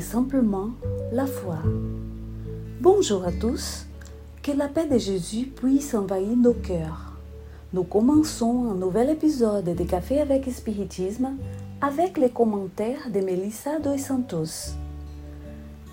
simplement 0.00 0.70
la 1.12 1.24
foi. 1.24 1.58
Bonjour 2.80 3.24
à 3.24 3.30
tous, 3.30 3.86
que 4.42 4.50
la 4.50 4.66
paix 4.66 4.86
de 4.86 4.98
Jésus 4.98 5.46
puisse 5.46 5.94
envahir 5.94 6.36
nos 6.36 6.54
cœurs. 6.54 7.12
Nous 7.72 7.84
commençons 7.84 8.72
un 8.72 8.74
nouvel 8.74 9.10
épisode 9.10 9.66
de 9.66 9.84
Café 9.84 10.20
avec 10.20 10.50
Spiritisme 10.50 11.36
avec 11.80 12.18
les 12.18 12.30
commentaires 12.30 13.08
de 13.14 13.20
Melissa 13.20 13.78
dos 13.78 13.98
Santos. 13.98 14.74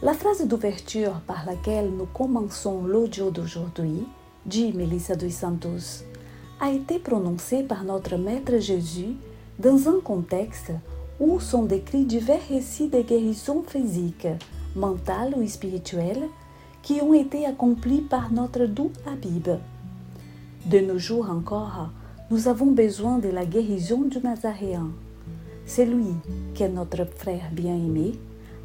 La 0.01 0.13
phrase 0.13 0.47
d'ouverture 0.47 1.21
par 1.27 1.45
laquelle 1.45 1.91
nous 1.91 2.07
commençons 2.11 2.85
l'audio 2.85 3.29
d'aujourd'hui, 3.29 4.07
dit 4.47 4.73
Melissa 4.73 5.15
dos 5.15 5.29
Santos, 5.29 6.05
a 6.59 6.71
été 6.71 6.97
prononcée 6.97 7.61
par 7.61 7.83
notre 7.83 8.17
Maître 8.17 8.57
Jésus 8.57 9.15
dans 9.59 9.89
un 9.89 9.99
contexte 10.03 10.71
où 11.23 11.39
sont 11.39 11.63
décrits 11.63 12.03
divers 12.03 12.41
récits 12.49 12.89
de 12.89 13.01
guérison 13.01 13.63
physique, 13.65 14.27
mentale 14.75 15.33
ou 15.37 15.47
spirituelle 15.47 16.23
qui 16.81 16.99
ont 17.01 17.13
été 17.13 17.45
accomplis 17.45 18.01
par 18.01 18.29
notre 18.33 18.65
doux 18.65 18.91
Habib. 19.07 19.47
De 20.65 20.79
nos 20.79 20.97
jours 20.97 21.29
encore, 21.29 21.91
nous 22.29 22.49
avons 22.49 22.71
besoin 22.71 23.19
de 23.19 23.29
la 23.29 23.45
guérison 23.45 24.01
du 24.01 24.19
Nazaréen. 24.19 24.91
Celui 25.65 26.13
qui 26.53 26.63
est 26.63 26.69
notre 26.69 27.05
frère 27.05 27.49
bien-aimé 27.53 28.19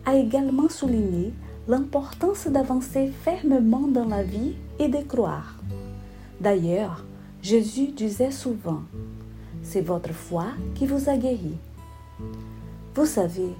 a 0.04 0.16
également 0.16 0.68
souligné 0.68 1.32
l'importance 1.68 2.48
d'avancer 2.48 3.12
fermement 3.22 3.86
dans 3.86 4.06
la 4.06 4.24
vie 4.24 4.56
et 4.80 4.88
de 4.88 5.02
croire. 5.06 5.60
D'ailleurs, 6.40 7.04
Jésus 7.40 7.92
disait 7.92 8.32
souvent, 8.32 8.80
C'est 9.62 9.80
votre 9.82 10.12
foi 10.12 10.46
qui 10.74 10.86
vous 10.86 11.08
a 11.08 11.16
guéri. 11.16 11.54
Vous 12.94 13.06
savez, 13.06 13.52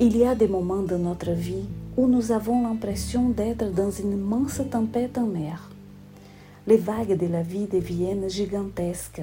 il 0.00 0.16
y 0.16 0.24
a 0.24 0.34
des 0.34 0.48
moments 0.48 0.82
de 0.82 0.96
notre 0.96 1.30
vie 1.30 1.66
où 1.96 2.06
nous 2.06 2.32
avons 2.32 2.62
l'impression 2.62 3.28
d'être 3.28 3.70
dans 3.72 3.90
une 3.90 4.12
immense 4.12 4.60
tempête 4.70 5.18
en 5.18 5.26
mer. 5.26 5.70
Les 6.66 6.78
vagues 6.78 7.16
de 7.16 7.26
la 7.26 7.42
vie 7.42 7.66
deviennent 7.66 8.28
gigantesques, 8.28 9.22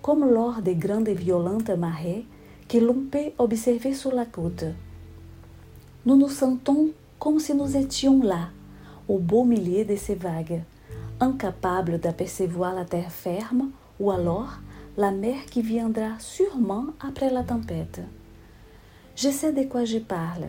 comme 0.00 0.24
lors 0.30 0.62
des 0.62 0.74
grandes 0.74 1.08
et 1.08 1.14
violentes 1.14 1.70
marées 1.70 2.24
que 2.68 2.78
l'on 2.78 3.04
peut 3.10 3.32
observer 3.38 3.92
sur 3.92 4.14
la 4.14 4.24
côte. 4.24 4.64
Nous 6.04 6.16
nous 6.16 6.28
sentons 6.28 6.90
comme 7.18 7.38
si 7.38 7.54
nous 7.54 7.76
étions 7.76 8.22
là, 8.22 8.48
au 9.08 9.18
beau 9.18 9.44
milieu 9.44 9.84
de 9.84 9.96
ces 9.96 10.14
vagues, 10.14 10.62
incapables 11.20 11.98
d'apercevoir 11.98 12.74
la 12.74 12.84
terre 12.84 13.10
ferme 13.10 13.70
ou 13.98 14.10
alors 14.10 14.58
la 14.96 15.10
mer 15.10 15.44
qui 15.50 15.62
viendra 15.62 16.18
sûrement 16.18 16.86
après 17.00 17.30
la 17.30 17.42
tempête. 17.42 18.00
Je 19.14 19.28
sais 19.28 19.52
de 19.52 19.64
quoi 19.64 19.84
je 19.84 19.98
parle, 19.98 20.48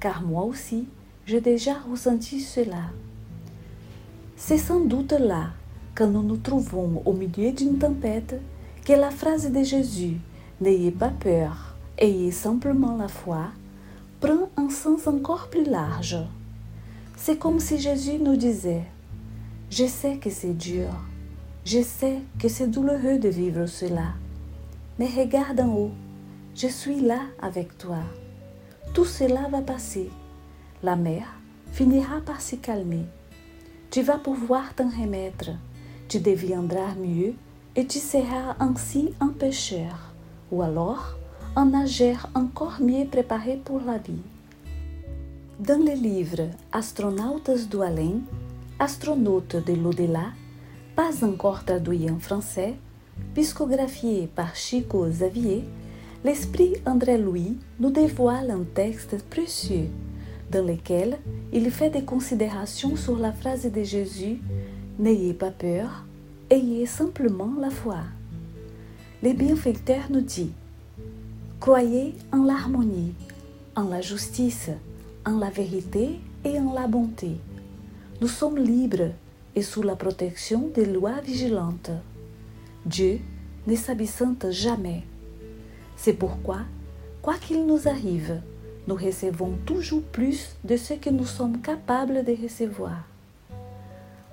car 0.00 0.22
moi 0.22 0.44
aussi, 0.44 0.86
j'ai 1.26 1.40
déjà 1.40 1.74
ressenti 1.90 2.40
cela. 2.40 2.90
C'est 4.36 4.58
sans 4.58 4.80
doute 4.80 5.12
là, 5.12 5.50
quand 5.94 6.06
nous 6.06 6.22
nous 6.22 6.36
trouvons 6.36 7.02
au 7.04 7.12
milieu 7.12 7.52
d'une 7.52 7.78
tempête, 7.78 8.40
que 8.84 8.92
la 8.92 9.10
phrase 9.10 9.50
de 9.50 9.62
Jésus 9.62 10.18
N'ayez 10.60 10.90
pas 10.90 11.10
peur, 11.10 11.76
ayez 11.98 12.32
simplement 12.32 12.96
la 12.96 13.06
foi 13.06 13.46
prend 14.20 14.50
un 14.56 14.70
sens 14.70 15.06
encore 15.06 15.48
plus 15.50 15.64
large. 15.64 16.16
C'est 17.16 17.38
comme 17.38 17.60
si 17.60 17.78
Jésus 17.78 18.18
nous 18.20 18.34
disait 18.34 18.82
Je 19.70 19.86
sais 19.86 20.16
que 20.16 20.30
c'est 20.30 20.58
dur, 20.58 20.88
je 21.64 21.82
sais 21.82 22.20
que 22.38 22.48
c'est 22.48 22.68
douloureux 22.68 23.18
de 23.18 23.28
vivre 23.28 23.66
cela, 23.66 24.14
mais 24.98 25.06
regarde 25.06 25.60
en 25.60 25.68
haut, 25.68 25.90
je 26.54 26.66
suis 26.66 27.00
là 27.00 27.20
avec 27.40 27.76
toi. 27.78 27.98
Tout 28.94 29.04
cela 29.04 29.48
va 29.50 29.60
passer. 29.62 30.10
La 30.82 30.96
mer 30.96 31.24
finira 31.72 32.20
par 32.20 32.40
se 32.40 32.56
calmer. 32.56 33.04
Tu 33.90 34.02
vas 34.02 34.18
pouvoir 34.18 34.74
t'en 34.74 34.88
remettre. 34.88 35.50
Tu 36.08 36.20
deviendras 36.20 36.94
mieux 36.94 37.34
et 37.76 37.86
tu 37.86 37.98
seras 37.98 38.56
ainsi 38.58 39.12
un 39.20 39.28
pécheur, 39.28 40.12
ou 40.50 40.62
alors 40.62 41.16
un 41.54 41.66
nageur 41.66 42.28
encore 42.34 42.80
mieux 42.80 43.06
préparé 43.06 43.60
pour 43.64 43.80
la 43.80 43.98
vie. 43.98 44.22
Dans 45.60 45.78
le 45.78 45.92
livre 45.92 46.48
Astronautas 46.72 47.66
do 47.70 47.82
Além, 47.82 48.22
Astronautes 48.78 49.56
de 49.64 49.74
l'au-delà, 49.74 50.32
pas 50.98 51.24
encore 51.24 51.64
traduit 51.64 52.10
en 52.10 52.18
français, 52.18 52.74
psychographié 53.36 54.28
par 54.34 54.56
Chico 54.56 55.06
Xavier, 55.06 55.62
l'esprit 56.24 56.72
André 56.86 57.18
Louis 57.18 57.56
nous 57.78 57.92
dévoile 57.92 58.50
un 58.50 58.64
texte 58.74 59.16
précieux 59.30 59.90
dans 60.50 60.66
lequel 60.66 61.18
il 61.52 61.70
fait 61.70 61.90
des 61.90 62.02
considérations 62.02 62.96
sur 62.96 63.16
la 63.16 63.30
phrase 63.30 63.70
de 63.70 63.82
Jésus 63.84 64.40
N'ayez 64.98 65.34
pas 65.34 65.52
peur, 65.52 66.04
ayez 66.50 66.84
simplement 66.86 67.52
la 67.60 67.70
foi. 67.70 67.98
Le 69.22 69.34
bienfaiteur 69.34 70.02
nous 70.10 70.22
dit 70.22 70.50
Croyez 71.60 72.16
en 72.32 72.42
l'harmonie, 72.42 73.14
en 73.76 73.84
la 73.84 74.00
justice, 74.00 74.70
en 75.24 75.38
la 75.38 75.50
vérité 75.50 76.18
et 76.44 76.58
en 76.58 76.72
la 76.72 76.88
bonté. 76.88 77.36
Nous 78.20 78.26
sommes 78.26 78.58
libres 78.58 79.12
et 79.58 79.62
sous 79.62 79.82
la 79.82 79.96
protection 79.96 80.70
des 80.72 80.86
lois 80.86 81.20
vigilantes. 81.20 81.90
Dieu 82.86 83.18
ne 83.66 83.74
s'absente 83.74 84.52
jamais. 84.52 85.02
C'est 85.96 86.12
pourquoi, 86.12 86.60
quoi 87.22 87.34
qu'il 87.34 87.66
nous 87.66 87.88
arrive, 87.88 88.40
nous 88.86 88.94
recevons 88.94 89.54
toujours 89.66 90.04
plus 90.04 90.50
de 90.62 90.76
ce 90.76 90.94
que 90.94 91.10
nous 91.10 91.26
sommes 91.26 91.60
capables 91.60 92.24
de 92.24 92.36
recevoir. 92.40 93.02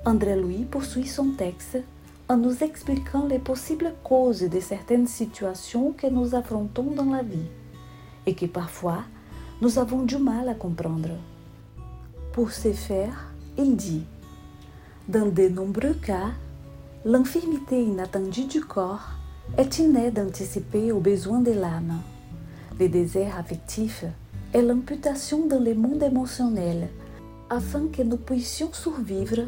André 0.06 0.36
Louis 0.36 0.68
poursuit 0.69 1.08
son 1.08 1.31
texte 1.31 1.80
en 2.30 2.38
nous 2.38 2.63
expliquant 2.63 3.25
les 3.25 3.40
possibles 3.40 3.96
causes 4.03 4.44
de 4.44 4.59
certaines 4.59 5.07
situations 5.07 5.92
que 5.94 6.06
nous 6.06 6.36
affrontons 6.36 6.92
dans 6.92 7.12
la 7.12 7.24
vie 7.24 7.50
et 8.28 8.36
que 8.36 8.46
parfois 8.46 9.00
nous 9.59 9.80
avons 9.80 10.03
du 10.03 10.18
mal 10.18 10.47
à 10.50 10.53
comprendre. 10.53 11.18
Pour 12.31 12.52
ce 12.52 12.74
faire, 12.74 13.34
il 13.57 13.75
dit 13.75 14.03
Dans 15.07 15.27
de 15.27 15.47
nombreux 15.49 15.93
cas, 15.93 16.31
l'infirmité 17.05 17.79
inattendue 17.79 18.45
du 18.45 18.59
corps 18.61 19.11
est 19.55 19.77
une 19.77 19.95
aide 19.97 20.17
anticipée 20.17 20.91
aux 20.91 20.99
besoins 20.99 21.41
de 21.41 21.51
l'âme. 21.51 22.01
Le 22.79 22.89
désert 22.89 23.38
affectif 23.38 24.03
est 24.51 24.63
l'imputation 24.63 25.45
dans 25.45 25.59
le 25.59 25.75
monde 25.75 26.01
émotionnel 26.01 26.88
afin 27.51 27.85
que 27.94 28.01
nous 28.01 28.17
puissions 28.17 28.73
survivre 28.73 29.44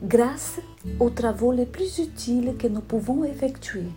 grâce 0.00 0.60
aux 1.00 1.10
travaux 1.10 1.50
les 1.50 1.66
plus 1.66 1.98
utiles 1.98 2.54
que 2.56 2.68
nous 2.68 2.80
pouvons 2.80 3.24
effectuer. 3.24 3.88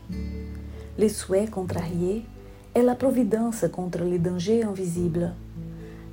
Les 0.98 1.10
souhaits 1.10 1.52
contrariés 1.52 2.26
est 2.74 2.82
la 2.82 2.96
providence 2.96 3.66
contre 3.72 4.00
les 4.00 4.18
dangers 4.18 4.64
invisibles. 4.64 5.32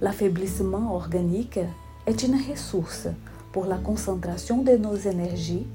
L'affaiblissement 0.02 0.94
organique 0.94 1.60
est 2.06 2.22
une 2.22 2.36
ressource 2.50 3.08
pour 3.52 3.66
la 3.66 3.76
concentration 3.76 4.62
de 4.62 4.76
nos 4.76 4.96
énergies 4.96 5.66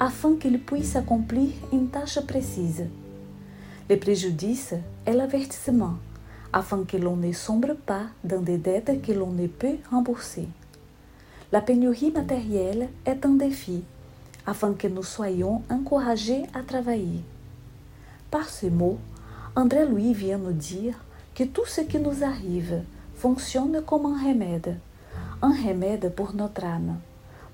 afin 0.00 0.36
qu'ils 0.36 0.60
puissent 0.60 0.96
accomplir 0.96 1.50
une 1.72 1.88
tâche 1.88 2.20
précise. 2.26 2.86
Le 3.88 3.96
préjudice 3.96 4.74
est 5.06 5.12
l'avertissement, 5.12 5.94
afin 6.52 6.84
que 6.84 6.96
l'on 6.96 7.16
ne 7.16 7.32
sombre 7.32 7.74
pas 7.74 8.06
dans 8.24 8.40
des 8.40 8.58
dettes 8.58 9.02
que 9.02 9.12
l'on 9.12 9.30
ne 9.30 9.46
peut 9.46 9.76
rembourser. 9.90 10.48
La 11.52 11.60
pénurie 11.60 12.10
matérielle 12.10 12.88
est 13.06 13.24
un 13.24 13.34
défi, 13.34 13.84
afin 14.46 14.74
que 14.74 14.88
nous 14.88 15.02
soyons 15.02 15.62
encouragés 15.70 16.44
à 16.54 16.62
travailler. 16.62 17.20
Par 18.30 18.48
ce 18.48 18.66
mot, 18.66 18.98
André 19.54 19.86
Louis 19.86 20.14
vient 20.14 20.38
nous 20.38 20.52
dire 20.52 20.94
que 21.34 21.44
tout 21.44 21.66
ce 21.66 21.82
qui 21.82 21.98
nous 21.98 22.24
arrive 22.24 22.82
fonctionne 23.14 23.82
comme 23.86 24.06
un 24.06 24.26
remède, 24.26 24.78
un 25.42 25.52
remède 25.52 26.12
pour 26.14 26.34
notre 26.34 26.64
âme, 26.64 26.96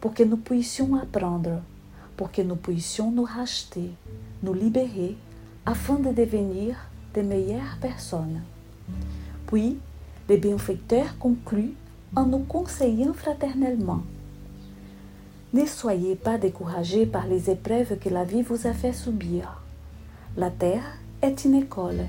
pour 0.01 0.15
que 0.15 0.23
nous 0.23 0.37
puissions 0.37 0.97
apprendre, 0.97 1.63
pour 2.17 2.31
que 2.31 2.43
nous 2.43 2.57
puissions 2.57 3.11
nous 3.11 3.25
racheter, 3.25 3.91
nous 4.43 4.55
libérer 4.55 5.17
afin 5.67 5.95
de 5.95 6.13
devenir 6.13 6.77
de 7.15 7.23
meilleures 7.23 7.79
personnes. 7.81 8.43
Puis, 9.47 9.79
le 10.29 10.37
bienfaiteur 10.37 11.19
conclut 11.19 11.75
en 12.15 12.27
nous 12.27 12.41
conseillant 12.41 13.13
fraternellement. 13.13 14.03
Ne 15.53 15.65
soyez 15.65 16.15
pas 16.15 16.37
découragés 16.37 17.07
par 17.07 17.27
les 17.27 17.49
épreuves 17.49 17.99
que 17.99 18.11
la 18.11 18.25
vie 18.25 18.43
vous 18.43 18.67
a 18.67 18.73
fait 18.73 18.93
subir. 18.93 19.63
La 20.37 20.51
terre 20.51 20.99
est 21.23 21.45
une 21.45 21.55
école 21.55 22.07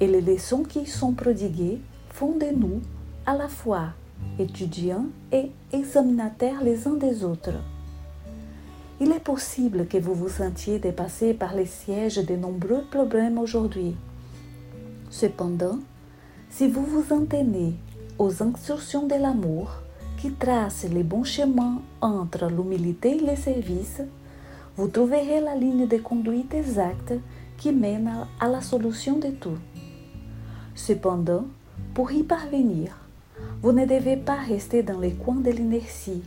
et 0.00 0.06
les 0.06 0.20
leçons 0.20 0.64
qui 0.64 0.80
y 0.80 0.86
sont 0.86 1.12
prodiguées 1.12 1.80
font 2.08 2.36
de 2.36 2.46
nous 2.54 2.80
à 3.26 3.36
la 3.36 3.48
fois 3.48 3.90
étudiants 4.38 5.06
et 5.32 5.50
examinateurs 5.72 6.62
les 6.62 6.86
uns 6.86 6.94
des 6.94 7.24
autres. 7.24 7.54
Il 9.00 9.12
est 9.12 9.20
possible 9.20 9.86
que 9.86 9.98
vous 9.98 10.14
vous 10.14 10.28
sentiez 10.28 10.78
dépassé 10.78 11.32
par 11.32 11.54
les 11.54 11.66
sièges 11.66 12.24
de 12.24 12.36
nombreux 12.36 12.84
problèmes 12.90 13.38
aujourd'hui. 13.38 13.96
Cependant, 15.08 15.78
si 16.50 16.68
vous 16.68 16.84
vous 16.84 17.14
en 17.14 17.24
tenez 17.24 17.74
aux 18.18 18.42
instructions 18.42 19.06
de 19.06 19.14
l'amour 19.14 19.70
qui 20.18 20.32
tracent 20.32 20.86
les 20.92 21.02
bons 21.02 21.24
chemins 21.24 21.80
entre 22.02 22.46
l'humilité 22.46 23.16
et 23.16 23.26
le 23.26 23.36
service, 23.36 24.02
vous 24.76 24.88
trouverez 24.88 25.40
la 25.40 25.56
ligne 25.56 25.86
de 25.86 25.96
conduite 25.96 26.52
exacte 26.54 27.14
qui 27.56 27.72
mène 27.72 28.10
à 28.38 28.48
la 28.48 28.60
solution 28.60 29.18
de 29.18 29.28
tout. 29.28 29.58
Cependant, 30.74 31.46
pour 31.94 32.12
y 32.12 32.22
parvenir, 32.22 32.96
vous 33.62 33.72
ne 33.72 33.84
devez 33.84 34.16
pas 34.16 34.38
rester 34.38 34.82
dans 34.82 34.98
les 34.98 35.12
coins 35.12 35.40
de 35.40 35.50
l'inertie, 35.50 36.22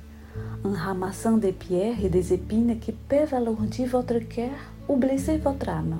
en 0.64 0.72
ramassant 0.72 1.38
des 1.38 1.52
pierres 1.52 2.04
et 2.04 2.10
des 2.10 2.32
épines 2.34 2.80
qui 2.80 2.92
peuvent 2.92 3.34
alourdir 3.34 3.88
votre 3.88 4.20
cœur 4.20 4.52
ou 4.88 4.98
blesser 4.98 5.38
votre 5.38 5.70
âme. 5.70 5.98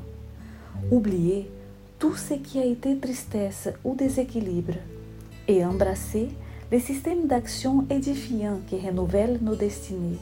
Oubliez 0.92 1.50
tout 1.98 2.16
ce 2.16 2.36
qui 2.36 2.60
a 2.60 2.66
été 2.66 2.98
tristesse 2.98 3.70
ou 3.84 3.96
déséquilibre 3.96 4.74
et 5.48 5.66
embrassez 5.66 6.30
les 6.72 6.80
systèmes 6.80 7.28
d'action 7.28 7.86
édifiants 7.90 8.60
qui 8.68 8.78
renouvellent 8.78 9.40
nos 9.42 9.56
destinées. 9.56 10.20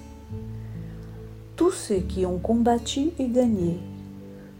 Tous 1.58 1.72
ceux 1.72 2.00
qui 2.00 2.26
ont 2.26 2.40
combattu 2.40 3.10
et 3.20 3.28
gagné, 3.28 3.78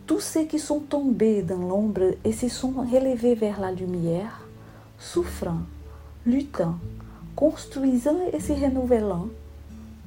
tous 0.06 0.20
ceux 0.20 0.44
qui 0.44 0.60
sont 0.60 0.80
tombés 0.80 1.42
dans 1.44 1.66
l'ombre 1.66 2.16
et 2.26 2.34
se 2.34 2.50
sont 2.50 2.74
relevés 2.92 3.36
vers 3.36 3.62
la 3.62 3.72
lumière, 3.72 4.46
souffrant, 5.00 5.62
luttant, 6.26 6.76
construisant 7.36 8.18
et 8.32 8.40
se 8.40 8.54
renouvelant, 8.54 9.28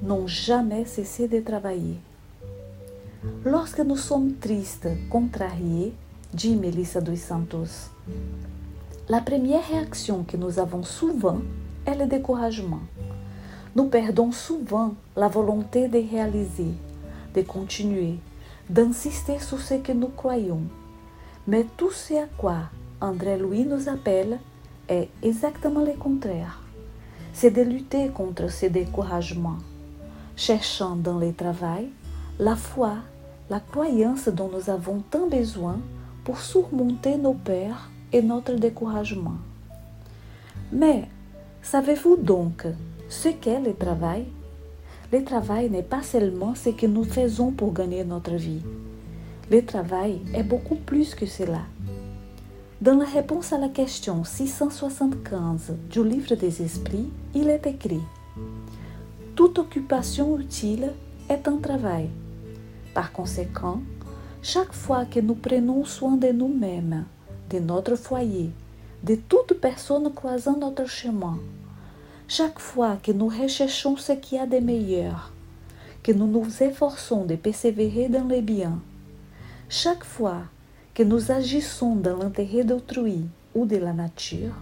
n'ont 0.01 0.27
jamais 0.27 0.85
cessé 0.85 1.27
de 1.27 1.39
travailler. 1.39 1.97
Lorsque 3.43 3.79
nous 3.79 3.97
sommes 3.97 4.33
tristes, 4.33 4.87
contrariés, 5.09 5.93
dit 6.33 6.55
Melissa 6.55 7.01
dos 7.01 7.15
Santos, 7.15 7.89
la 9.09 9.21
première 9.21 9.67
réaction 9.67 10.23
que 10.23 10.37
nous 10.37 10.59
avons 10.59 10.83
souvent 10.83 11.39
est 11.85 11.95
le 11.95 12.07
découragement. 12.07 12.81
Nous 13.75 13.85
perdons 13.85 14.31
souvent 14.31 14.95
la 15.15 15.27
volonté 15.27 15.87
de 15.87 15.99
réaliser, 15.99 16.71
de 17.33 17.41
continuer, 17.41 18.15
d'insister 18.69 19.39
sur 19.39 19.59
ce 19.59 19.75
que 19.75 19.91
nous 19.91 20.07
croyons. 20.07 20.61
Mais 21.47 21.65
tout 21.77 21.91
ce 21.91 22.13
à 22.15 22.25
quoi 22.37 22.69
André 23.01 23.37
Louis 23.37 23.65
nous 23.65 23.89
appelle 23.89 24.39
est 24.89 25.09
exactement 25.23 25.83
le 25.83 25.93
contraire. 25.93 26.61
C'est 27.33 27.51
de 27.51 27.61
lutter 27.61 28.09
contre 28.09 28.49
ce 28.49 28.65
découragement, 28.65 29.57
cherchant 30.35 30.95
dans 30.95 31.19
le 31.19 31.33
travail 31.33 31.89
la 32.39 32.55
foi, 32.55 32.95
la 33.49 33.59
croyance 33.59 34.27
dont 34.27 34.49
nous 34.49 34.69
avons 34.69 35.01
tant 35.09 35.27
besoin 35.27 35.79
pour 36.23 36.39
surmonter 36.39 37.17
nos 37.17 37.33
peurs 37.33 37.89
et 38.11 38.21
notre 38.21 38.53
découragement. 38.53 39.37
Mais 40.71 41.07
savez-vous 41.61 42.17
donc 42.17 42.65
ce 43.07 43.29
qu'est 43.29 43.61
le 43.61 43.73
travail? 43.73 44.25
Le 45.11 45.23
travail 45.23 45.69
n'est 45.69 45.83
pas 45.83 46.01
seulement 46.01 46.55
ce 46.55 46.69
que 46.69 46.87
nous 46.87 47.03
faisons 47.03 47.51
pour 47.51 47.73
gagner 47.73 48.03
notre 48.03 48.33
vie. 48.33 48.61
Le 49.51 49.63
travail 49.63 50.19
est 50.33 50.43
beaucoup 50.43 50.75
plus 50.75 51.13
que 51.13 51.25
cela. 51.25 51.61
Dans 52.81 52.95
la 52.95 53.05
réponse 53.05 53.53
à 53.53 53.57
la 53.57 53.69
question 53.69 54.25
675 54.25 55.73
du 55.89 56.03
livre 56.03 56.35
des 56.35 56.61
esprits, 56.61 57.09
il 57.33 57.49
est 57.49 57.65
écrit 57.65 58.01
Toute 59.33 59.59
occupation 59.59 60.37
utile 60.37 60.91
est 61.29 61.47
un 61.47 61.55
travail. 61.55 62.09
Par 62.93 63.13
conséquent, 63.13 63.79
chaque 64.41 64.73
fois 64.73 65.05
que 65.05 65.21
nous 65.21 65.35
prenons 65.35 65.85
soin 65.85 66.17
de 66.17 66.27
nous-mêmes, 66.27 67.05
de 67.49 67.59
notre 67.59 67.95
foyer, 67.95 68.49
de 69.03 69.15
toute 69.15 69.53
personne 69.53 70.13
croisant 70.13 70.57
notre 70.57 70.85
chemin, 70.85 71.39
chaque 72.27 72.59
fois 72.59 72.97
que 73.01 73.13
nous 73.13 73.29
recherchons 73.29 73.95
ce 73.95 74.11
qu'il 74.11 74.37
y 74.37 74.41
a 74.41 74.45
de 74.45 74.59
meilleur, 74.59 75.31
que 76.03 76.11
nous 76.11 76.27
nous 76.27 76.61
efforçons 76.61 77.23
de 77.23 77.37
persévérer 77.37 78.09
dans 78.09 78.27
le 78.27 78.41
bien, 78.41 78.81
chaque 79.69 80.03
fois 80.03 80.41
que 80.95 81.03
nous 81.03 81.29
agissons 81.29 81.97
dans 81.97 82.15
l'intérêt 82.15 82.63
d'autrui 82.63 83.25
ou 83.53 83.65
de 83.65 83.75
la 83.75 83.91
nature, 83.91 84.53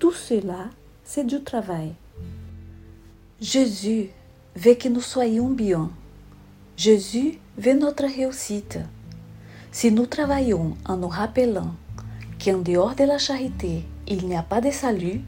tout 0.00 0.12
cela, 0.12 0.68
c'est 1.04 1.24
du 1.24 1.42
travail. 1.42 1.92
Jésus 3.40 4.10
veut 4.56 4.74
que 4.74 4.88
nous 4.88 5.00
soyons 5.00 5.48
bien. 5.48 5.90
Jésus 6.76 7.38
veut 7.56 7.74
notre 7.74 8.04
réussite. 8.04 8.80
Si 9.70 9.92
nous 9.92 10.06
travaillons 10.06 10.76
en 10.86 10.96
nous 10.96 11.08
rappelant 11.08 11.74
qu'en 12.44 12.58
dehors 12.58 12.96
de 12.96 13.04
la 13.04 13.18
charité, 13.18 13.84
il 14.08 14.26
n'y 14.26 14.36
a 14.36 14.42
pas 14.42 14.60
de 14.60 14.72
salut, 14.72 15.20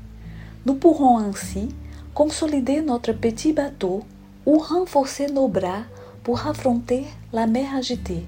nous 0.67 0.75
pourrons 0.75 1.19
ainsi 1.19 1.69
consolider 2.14 2.82
notre 2.82 3.12
petit 3.12 3.52
bateau 3.52 4.02
ou 4.44 4.58
renforcer 4.58 5.28
nos 5.28 5.46
bras 5.46 5.84
pour 6.25 6.49
affronter 6.49 7.05
la 7.32 7.46
mer 7.46 7.76
agitée. 7.76 8.26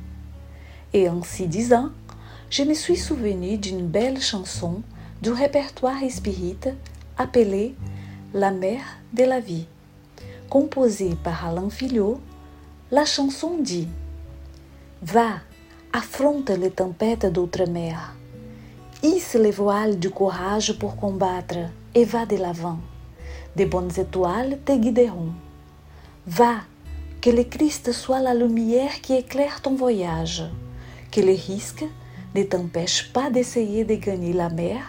Et 0.94 1.06
ainsi 1.06 1.46
disant, 1.46 1.90
je 2.50 2.62
me 2.62 2.72
suis 2.72 2.96
souvenu 2.96 3.58
d'une 3.58 3.86
belle 3.86 4.20
chanson 4.20 4.82
du 5.20 5.30
répertoire 5.30 5.98
spirit 6.08 6.56
appelée 7.18 7.74
La 8.32 8.50
mer 8.50 8.80
de 9.12 9.24
la 9.24 9.40
vie. 9.40 9.66
Composée 10.48 11.14
par 11.22 11.46
Alain 11.46 11.68
Filliot, 11.68 12.20
la 12.90 13.04
chanson 13.04 13.58
dit 13.60 13.88
Va, 15.02 15.40
affronte 15.92 16.50
les 16.50 16.70
tempêtes 16.70 17.26
d'outre-mer. 17.26 18.14
Hisse 19.02 19.34
les 19.34 19.50
voiles 19.50 19.98
du 19.98 20.08
courage 20.08 20.78
pour 20.78 20.96
combattre 20.96 21.58
et 21.94 22.04
va 22.04 22.24
de 22.24 22.36
l'avant. 22.36 22.78
De 23.56 23.66
bonnes 23.66 23.92
étoiles 23.98 24.58
te 24.64 24.72
guideront. 24.72 25.32
Va, 26.26 26.56
que 27.20 27.30
le 27.30 27.44
Christ 27.44 27.92
soit 27.92 28.20
la 28.20 28.32
lumière 28.32 29.00
qui 29.02 29.14
éclaire 29.14 29.60
ton 29.60 29.74
voyage 29.74 30.44
que 31.10 31.20
les 31.20 31.36
risques 31.36 31.84
ne 32.34 32.42
t'empêchent 32.42 33.12
pas 33.12 33.30
d'essayer 33.30 33.84
de 33.84 33.94
gagner 33.94 34.32
la 34.32 34.48
mer 34.48 34.80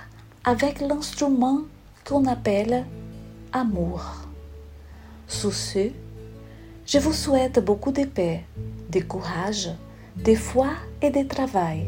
avec 0.44 0.82
l'instrument 0.82 1.62
qu'on 2.06 2.26
appelle 2.26 2.86
amour. 3.52 4.04
Sous 5.28 5.52
ce, 5.52 5.90
je 6.86 6.98
vous 6.98 7.14
souhaite 7.14 7.64
beaucoup 7.64 7.92
de 7.92 8.06
paix, 8.06 8.44
de 8.90 9.00
courage, 9.00 9.70
de 10.24 10.36
foi 10.36 10.70
et 11.02 11.12
de 11.12 11.28
travail. 11.28 11.86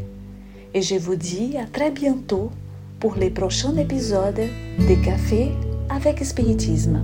Et 0.74 0.82
je 0.82 0.96
vous 0.96 1.16
dis 1.16 1.58
à 1.58 1.66
très 1.66 1.92
bientôt 1.92 2.52
pour 3.00 3.16
les 3.16 3.30
prochains 3.30 3.76
épisodes 3.78 4.36
de 4.36 5.04
Café 5.04 5.52
avec 5.90 6.24
Spiritisme. 6.24 7.02